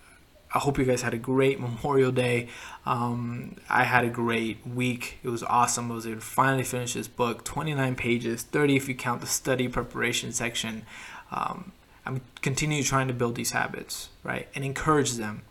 [0.54, 2.48] I hope you guys had a great Memorial Day.
[2.86, 5.18] Um, I had a great week.
[5.22, 5.90] It was awesome.
[5.90, 9.26] I was able to finally finish this book, 29 pages, 30 if you count the
[9.26, 10.84] study preparation section.
[11.30, 11.72] Um,
[12.06, 15.42] I'm continue trying to build these habits, right, and encourage them.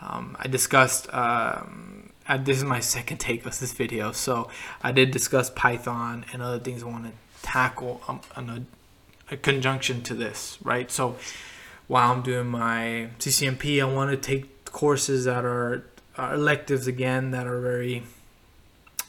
[0.00, 1.12] Um, I discussed.
[1.12, 4.48] Um, uh, this is my second take of this video, so
[4.82, 7.12] I did discuss Python and other things I want to
[7.44, 10.90] tackle um, a, a conjunction to this, right?
[10.90, 11.16] So
[11.86, 15.84] while I'm doing my CCNP, I want to take courses that are,
[16.16, 18.02] are electives again that are very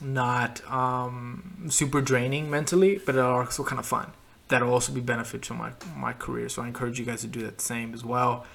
[0.01, 4.11] not um, super draining mentally, but are also kind of fun.
[4.49, 6.49] That'll also be beneficial to my my career.
[6.49, 8.45] So I encourage you guys to do that same as well.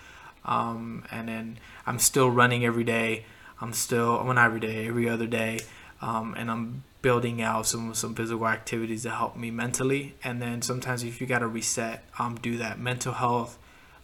[0.45, 3.25] Um, and then I'm still running every day.
[3.61, 5.61] I'm still well not every day, every other day,
[6.01, 10.15] um, and I'm building out some some physical activities that help me mentally.
[10.23, 12.79] And then sometimes if you got to reset, um, do that.
[12.79, 13.59] Mental health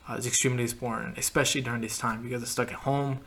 [0.09, 3.21] uh, is extremely important, especially during this time because I'm stuck at home.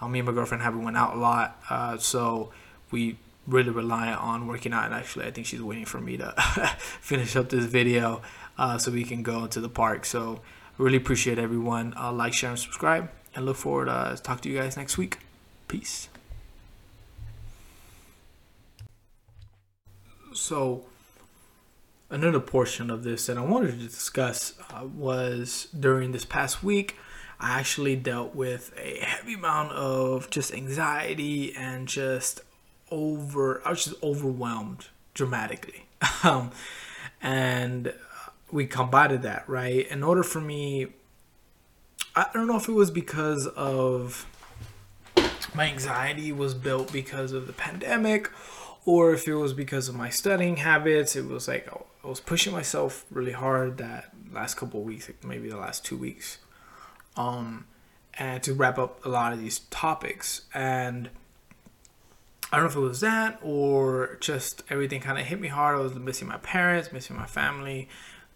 [0.00, 2.52] Uh, me and my girlfriend haven't went out a lot, uh, so
[2.90, 4.86] we really rely on working out.
[4.86, 6.32] And actually, I think she's waiting for me to
[7.00, 8.22] finish up this video
[8.58, 10.04] uh, so we can go to the park.
[10.04, 10.40] So
[10.78, 11.94] really appreciate everyone.
[11.96, 15.18] Uh, like, share, and subscribe, and look forward to talk to you guys next week.
[15.68, 16.08] Peace.
[20.34, 20.84] So
[22.10, 26.96] another portion of this that I wanted to discuss uh, was during this past week,
[27.38, 32.40] I actually dealt with a heavy amount of just anxiety and just
[32.90, 35.86] over, I was just overwhelmed dramatically.
[36.24, 36.50] um,
[37.22, 37.94] and
[38.50, 39.86] we combated that, right?
[39.88, 40.88] In order for me,
[42.16, 44.26] I don't know if it was because of
[45.54, 48.30] my anxiety was built because of the pandemic
[48.86, 51.16] or if it was because of my studying habits.
[51.16, 51.68] It was like
[52.04, 55.96] I was pushing myself really hard that last couple weeks, like maybe the last two
[55.96, 56.38] weeks,
[57.16, 57.66] um,
[58.18, 60.42] and to wrap up a lot of these topics.
[60.52, 61.08] And
[62.52, 65.78] I don't know if it was that or just everything kind of hit me hard.
[65.78, 67.88] I was missing my parents, missing my family,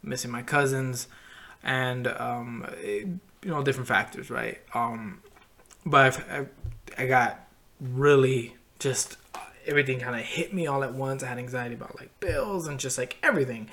[0.02, 1.08] missing my cousins,
[1.62, 3.06] and um, it,
[3.42, 4.58] you know different factors, right?
[4.74, 5.20] Um,
[5.84, 6.46] but I,
[6.96, 7.46] I got
[7.80, 9.16] really just
[9.68, 11.22] everything kind of hit me all at once.
[11.22, 13.68] I had anxiety about like bills and just like everything,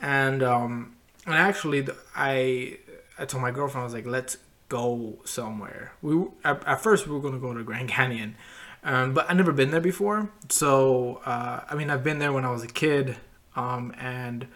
[0.00, 2.78] and um, and actually I
[3.18, 4.36] I told my girlfriend I was like, let's
[4.68, 5.92] go somewhere.
[6.02, 8.34] We at, at first we were gonna go to Grand Canyon,
[8.82, 10.30] um, but I never been there before.
[10.48, 13.16] So uh, I mean I've been there when I was a kid,
[13.54, 14.48] um, and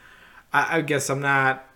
[0.53, 1.67] I, I guess I'm not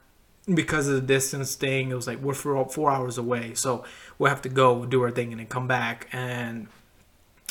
[0.53, 1.91] because of the distance thing.
[1.91, 3.85] It was like we're four, four hours away, so
[4.19, 6.67] we'll have to go do our thing and then come back and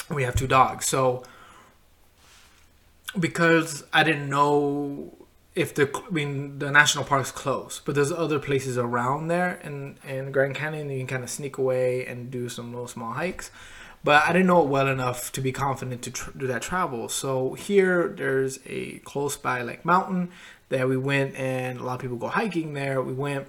[0.09, 0.85] we have two dogs.
[0.85, 1.23] So
[3.19, 5.13] because I didn't know
[5.55, 9.97] if the I mean the national park's closed, but there's other places around there in
[10.07, 13.51] in Grand Canyon you can kind of sneak away and do some little small hikes.
[14.03, 17.07] But I didn't know it well enough to be confident to tr- do that travel.
[17.07, 20.29] So here there's a close by like mountain
[20.67, 23.01] that we went and a lot of people go hiking there.
[23.01, 23.47] We went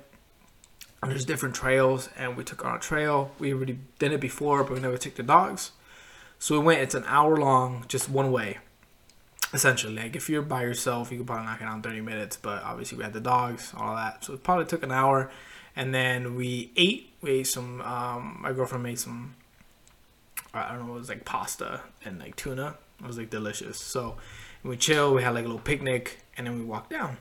[1.02, 3.32] and there's different trails and we took a trail.
[3.40, 5.72] We already did it before, but we never took the dogs.
[6.38, 6.82] So we went.
[6.82, 8.58] It's an hour long, just one way
[9.54, 12.36] essentially like if you're by yourself you could probably knock it out in 30 minutes
[12.36, 15.30] but obviously we had the dogs all that so it probably took an hour
[15.76, 19.34] and then we ate we ate some um, my girlfriend made some
[20.52, 23.78] i don't know it was like pasta and like tuna It was like delicious.
[23.78, 24.16] So
[24.62, 25.14] we chill.
[25.14, 27.18] We had like a little picnic, and then we walked down.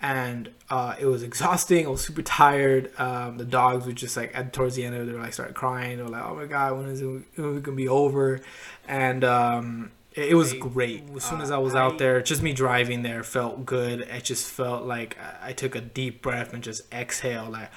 [0.00, 1.86] And uh, it was exhausting.
[1.86, 2.92] I was super tired.
[2.98, 5.32] Um, the dogs were just like at towards the end of it, they were like
[5.34, 5.96] started crying.
[5.96, 8.40] They were like, "Oh my god, when is it, when is it gonna be over?"
[8.86, 11.04] And um, it, was great.
[11.14, 14.00] As soon as I was out there, just me driving there felt good.
[14.00, 17.70] It just felt like I took a deep breath and just exhale, like,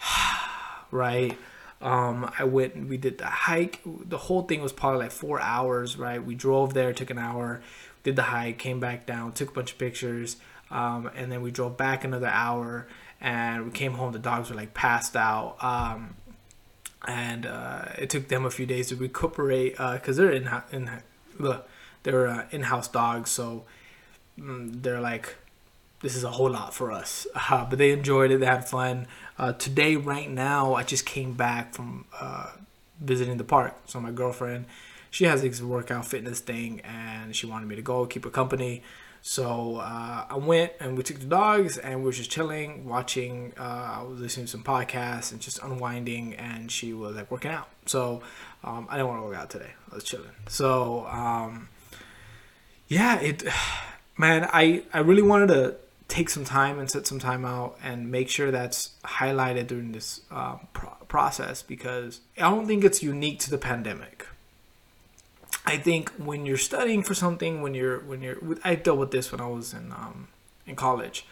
[0.90, 1.36] right.
[1.80, 2.88] Um, I went.
[2.88, 3.80] We did the hike.
[3.84, 5.96] The whole thing was probably like four hours.
[5.96, 6.24] Right.
[6.24, 7.60] We drove there, took an hour,
[8.02, 10.36] did the hike, came back down, took a bunch of pictures,
[10.70, 12.86] um, and then we drove back another hour.
[13.20, 14.12] And we came home.
[14.12, 15.56] The dogs were like passed out.
[15.62, 16.16] Um,
[17.06, 20.90] and uh, it took them a few days to recuperate because uh, they're in in
[22.06, 23.64] they're uh, in-house dogs, so
[24.38, 25.34] mm, they're like
[26.02, 27.26] this is a whole lot for us.
[27.34, 28.38] Uh, but they enjoyed it.
[28.38, 29.08] They had fun.
[29.38, 32.52] Uh, today, right now, I just came back from uh,
[33.00, 33.74] visiting the park.
[33.86, 34.66] So my girlfriend,
[35.10, 38.82] she has this workout fitness thing, and she wanted me to go keep her company.
[39.22, 43.52] So uh, I went and we took the dogs, and we were just chilling, watching.
[43.58, 47.50] Uh, I was listening to some podcasts and just unwinding, and she was like working
[47.50, 47.68] out.
[47.86, 48.22] So
[48.62, 49.72] um, I didn't want to work out today.
[49.90, 50.30] I was chilling.
[50.48, 51.68] So um,
[52.88, 53.42] yeah, it,
[54.18, 55.76] man, I I really wanted to
[56.08, 60.20] take some time and set some time out and make sure that's highlighted during this
[60.30, 64.26] uh, pro- process because I don't think it's unique to the pandemic.
[65.64, 69.32] I think when you're studying for something, when you're when you're, I dealt with this
[69.32, 70.28] when I was in um,
[70.66, 71.26] in college.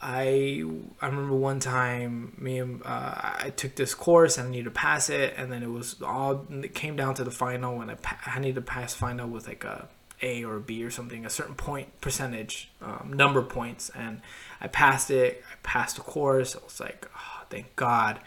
[0.00, 0.64] I
[1.00, 4.70] I remember one time me and uh, I took this course and I needed to
[4.70, 7.96] pass it, and then it was all it came down to the final, and I,
[8.26, 9.88] I needed to pass final with like a
[10.24, 14.20] a or B or something, a certain point percentage, um, number points, and
[14.60, 15.44] I passed it.
[15.50, 16.56] I passed the course.
[16.56, 18.18] I was like, oh, thank God.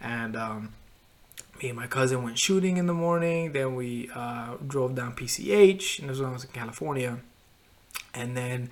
[0.00, 0.72] And um,
[1.60, 3.52] me and my cousin went shooting in the morning.
[3.52, 7.18] Then we uh, drove down PCH, and this was when I was in California.
[8.14, 8.70] And then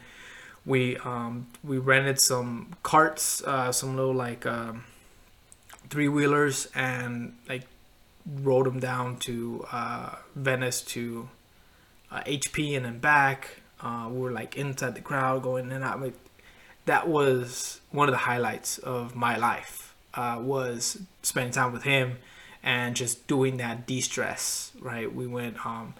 [0.64, 4.84] we um, we rented some carts, uh, some little like um,
[5.90, 7.66] three wheelers, and like
[8.42, 11.28] rode them down to uh, Venice to
[12.10, 13.60] uh, HB and then back.
[13.80, 16.00] Uh, we were like inside the crowd going in and out.
[16.00, 16.14] Like,
[16.86, 19.94] that was one of the highlights of my life.
[20.14, 22.16] Uh, was spending time with him
[22.62, 24.72] and just doing that de-stress.
[24.80, 25.94] Right, we went um,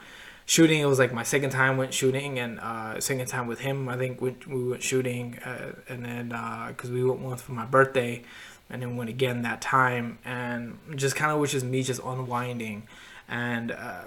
[0.47, 0.81] shooting.
[0.81, 3.88] It was like my second time went shooting and uh, second time with him.
[3.88, 6.29] I think we, we went shooting uh, and then
[6.68, 8.23] because uh, we went once for my birthday
[8.71, 12.85] and then went again that time and just kind of which is me just unwinding
[13.29, 14.05] and uh,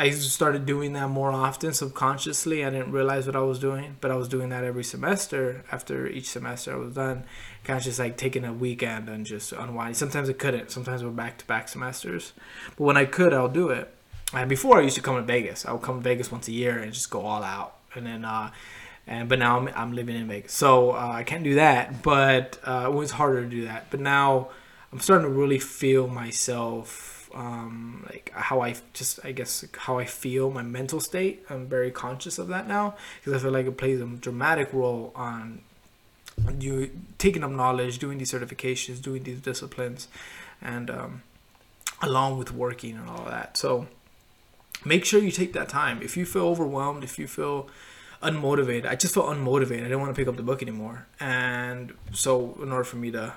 [0.00, 2.64] I started doing that more often subconsciously.
[2.64, 5.64] I didn't realize what I was doing, but I was doing that every semester.
[5.72, 7.24] After each semester I was done,
[7.64, 9.94] kind of just like taking a weekend and just unwinding.
[9.94, 10.70] Sometimes I couldn't.
[10.70, 12.32] Sometimes we're back to back semesters,
[12.76, 13.92] but when I could, I'll do it.
[14.32, 15.66] And before I used to come to Vegas.
[15.66, 17.74] I would come to Vegas once a year and just go all out.
[17.96, 18.52] And then, uh,
[19.08, 22.04] and but now I'm, I'm living in Vegas, so uh, I can't do that.
[22.04, 23.90] But uh, it was harder to do that.
[23.90, 24.50] But now
[24.92, 30.04] I'm starting to really feel myself um, like how I just I guess how I
[30.04, 31.44] feel my mental state.
[31.48, 35.12] I'm very conscious of that now because I feel like it plays a dramatic role
[35.14, 35.60] on
[36.58, 40.08] you taking up knowledge, doing these certifications, doing these disciplines,
[40.60, 41.22] and um,
[42.02, 43.56] along with working and all that.
[43.56, 43.86] So
[44.84, 46.02] make sure you take that time.
[46.02, 47.68] If you feel overwhelmed, if you feel
[48.20, 49.80] unmotivated, I just felt unmotivated.
[49.80, 53.12] I didn't want to pick up the book anymore, and so in order for me
[53.12, 53.34] to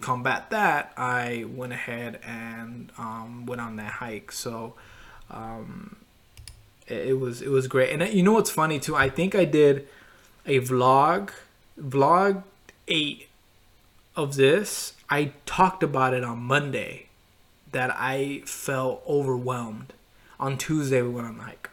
[0.00, 4.32] combat that, I went ahead and um, went on that hike.
[4.32, 4.74] So
[5.30, 5.96] um,
[6.86, 7.90] it, it, was it was great.
[7.90, 8.96] And uh, you know what's funny too?
[8.96, 9.86] I think I did
[10.46, 11.30] a vlog,
[11.80, 12.42] vlog
[12.88, 13.28] eight
[14.16, 14.94] of this.
[15.08, 17.08] I talked about it on Monday
[17.70, 19.92] that I felt overwhelmed.
[20.38, 21.70] On Tuesday we went on the hike.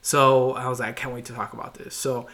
[0.00, 1.94] So I was like, I can't wait to talk about this.
[1.94, 2.28] So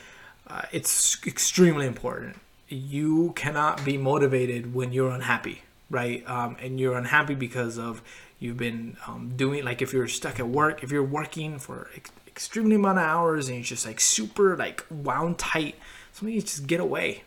[0.46, 2.36] uh, it's extremely important
[2.72, 6.28] you cannot be motivated when you're unhappy, right?
[6.28, 8.02] Um, and you're unhappy because of
[8.38, 12.10] you've been um, doing like if you're stuck at work, if you're working for ex-
[12.26, 15.76] extremely amount of hours and you're just like super like wound tight,
[16.12, 17.22] something you just get away.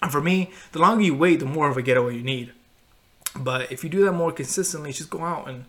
[0.00, 2.52] And for me, the longer you wait, the more of a getaway you need.
[3.38, 5.64] But if you do that more consistently, just go out and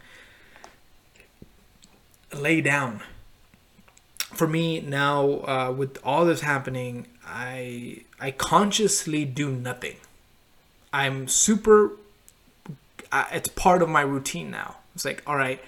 [2.34, 3.02] lay down.
[4.18, 9.98] For me now, uh, with all this happening, I I consciously do nothing.
[10.92, 11.92] I'm super.
[13.12, 14.78] Uh, it's part of my routine now.
[14.96, 15.62] It's like, all right,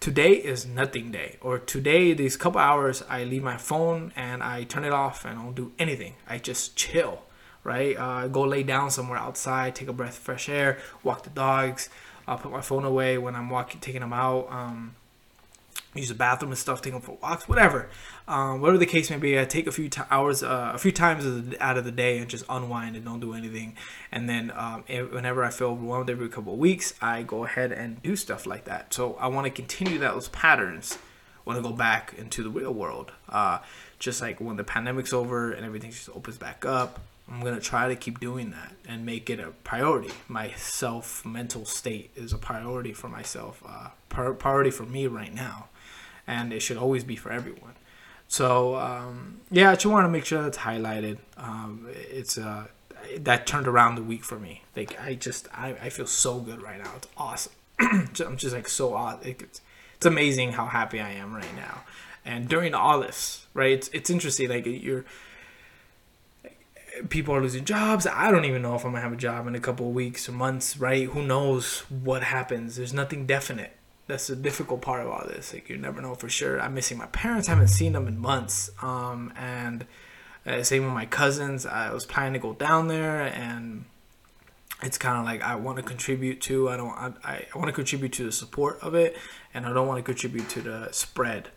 [0.00, 4.64] today is nothing day, or today these couple hours I leave my phone and I
[4.64, 6.14] turn it off and I don't do anything.
[6.28, 7.22] I just chill,
[7.64, 7.96] right?
[7.96, 11.88] Uh, go lay down somewhere outside, take a breath of fresh air, walk the dogs.
[12.26, 14.48] I'll put my phone away when I'm walking, taking them out.
[14.50, 14.94] Um,
[15.94, 17.88] use the bathroom and stuff, take them for walks, whatever.
[18.26, 20.92] Um, whatever the case may be, I take a few t- hours, uh, a few
[20.92, 23.76] times out of the day and just unwind and don't do anything.
[24.12, 28.02] And then um, whenever I feel overwhelmed every couple of weeks, I go ahead and
[28.02, 28.92] do stuff like that.
[28.92, 30.98] So I want to continue those patterns
[31.56, 33.12] I go back into the real world.
[33.28, 33.58] Uh,
[33.98, 37.88] just like when the pandemic's over and everything just opens back up, I'm gonna try
[37.88, 40.10] to keep doing that and make it a priority.
[40.28, 45.68] My self mental state is a priority for myself, uh, priority for me right now
[46.28, 47.72] and it should always be for everyone.
[48.28, 51.16] So um, yeah, I just want to make sure that's highlighted.
[51.38, 52.66] Um, it's uh,
[53.20, 54.62] that turned around the week for me.
[54.76, 56.92] Like I just I, I feel so good right now.
[56.96, 57.52] It's awesome.
[57.80, 59.26] I'm just like so odd.
[59.26, 59.62] It's
[59.96, 61.82] it's amazing how happy I am right now.
[62.24, 63.72] And during all this, right?
[63.72, 64.50] It's it's interesting.
[64.50, 65.06] Like you're
[67.08, 68.06] people are losing jobs.
[68.06, 70.28] I don't even know if I'm gonna have a job in a couple of weeks
[70.28, 71.08] or months, right?
[71.08, 72.76] Who knows what happens?
[72.76, 73.77] There's nothing definite
[74.08, 75.52] that's the difficult part of all this.
[75.54, 76.60] Like you never know for sure.
[76.60, 77.48] I'm missing my parents.
[77.48, 78.70] I haven't seen them in months.
[78.82, 79.86] Um, and
[80.44, 81.66] uh, same with my cousins.
[81.66, 83.84] I was planning to go down there, and
[84.82, 86.70] it's kind of like I want to contribute to.
[86.70, 86.96] I don't.
[86.96, 89.16] I, I want to contribute to the support of it,
[89.52, 91.50] and I don't want to contribute to the spread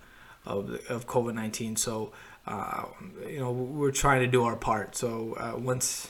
[0.45, 1.77] of of COVID nineteen.
[1.77, 2.11] So,
[2.45, 2.83] uh,
[3.25, 4.95] you know, we're trying to do our part.
[4.95, 6.09] So uh, once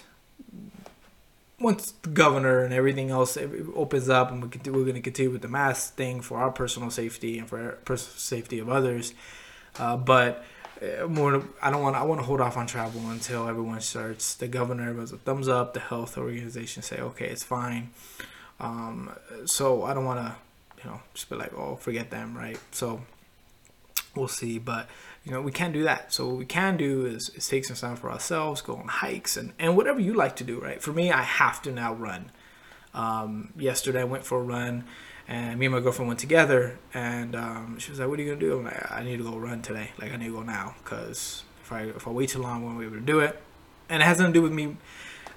[1.62, 3.38] once the governor and everything else
[3.76, 6.51] opens up and we can, we're going to continue with the mask thing for our
[6.51, 9.14] personal safety and for personal safety of others.
[9.78, 10.43] Uh, but
[10.82, 14.34] uh, more i don't want i want to hold off on travel until everyone starts
[14.36, 17.91] the governor gives a thumbs up the health organization say okay it's fine.
[18.59, 19.12] Um,
[19.45, 20.36] so i don't want to
[20.84, 22.59] you know just be like oh forget them right?
[22.72, 23.01] So
[24.16, 24.89] we'll see but
[25.24, 26.14] you know we can't do that.
[26.14, 29.38] So what we can do is, is take some time for ourselves go on hikes
[29.38, 30.82] and, and whatever you like to do right?
[30.82, 32.32] For me i have to now run.
[32.94, 34.86] Um, yesterday i went for a run
[35.28, 38.30] and me and my girlfriend went together and um, she was like what are you
[38.30, 38.58] gonna do?
[38.58, 39.92] I'm like i need to go run today.
[40.00, 42.66] Like i need to go now because if i if i wait too long i
[42.66, 43.42] won't be able to do it?
[43.90, 44.78] And it has nothing to do with me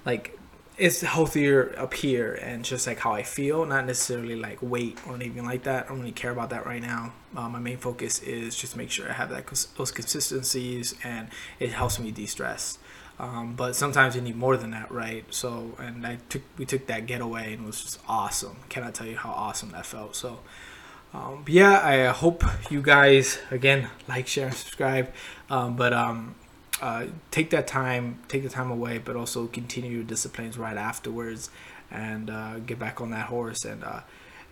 [0.04, 0.38] like
[0.76, 5.14] it's healthier up here and just like how I feel, not necessarily like weight or
[5.14, 5.86] anything like that.
[5.86, 7.12] I don't really care about that right now.
[7.36, 9.46] Uh, my main focus is just make sure I have that
[9.76, 11.28] those consistencies and
[11.60, 12.78] it helps me de-stress.
[13.18, 15.24] Um, but sometimes you need more than that, right?
[15.32, 18.56] So, and I took we took that getaway and it was just awesome.
[18.68, 20.16] Cannot tell you how awesome that felt.
[20.16, 20.40] So,
[21.12, 25.12] um, yeah, I hope you guys again like, share, and subscribe.
[25.48, 26.34] Um, but um,
[26.80, 31.50] uh, take that time, take the time away, but also continue your disciplines right afterwards,
[31.90, 34.00] and uh, get back on that horse and uh,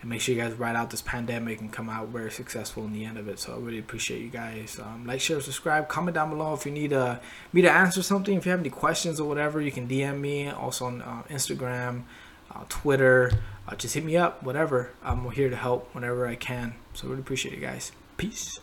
[0.00, 2.92] and make sure you guys ride out this pandemic and come out very successful in
[2.92, 3.38] the end of it.
[3.38, 4.78] So I really appreciate you guys.
[4.80, 7.20] Um, like, share, subscribe, comment down below if you need uh,
[7.52, 8.36] me to answer something.
[8.36, 10.48] If you have any questions or whatever, you can DM me.
[10.48, 12.02] Also on uh, Instagram,
[12.50, 13.30] uh, Twitter.
[13.78, 14.90] just hit me up, whatever.
[15.04, 16.74] I'm here to help whenever I can.
[16.94, 17.92] So I really appreciate you guys.
[18.16, 18.58] Peace.